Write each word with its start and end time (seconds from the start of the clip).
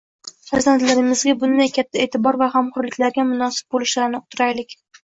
Farzandlarimizga 0.51 1.35
bunday 1.45 1.71
katta 1.75 2.03
etibor 2.07 2.41
va 2.45 2.51
g‘amho‘rliklarga 2.57 3.31
munosib 3.35 3.75
bo‘lishlarini 3.79 4.25
uqtiraylik 4.27 4.81